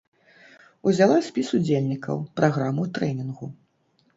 [0.91, 3.45] Узяла спіс удзельнікаў, праграму трэнінгу.